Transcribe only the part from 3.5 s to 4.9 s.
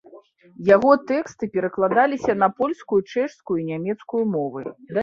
і нямецкую мовы.